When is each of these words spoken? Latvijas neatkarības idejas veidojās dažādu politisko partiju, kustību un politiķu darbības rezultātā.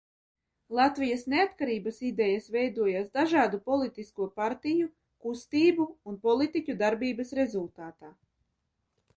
Latvijas 0.77 1.25
neatkarības 1.33 1.99
idejas 2.07 2.47
veidojās 2.55 3.11
dažādu 3.19 3.59
politisko 3.67 4.27
partiju, 4.41 4.89
kustību 5.27 5.87
un 6.13 6.19
politiķu 6.27 6.79
darbības 6.85 7.37
rezultātā. 7.43 8.15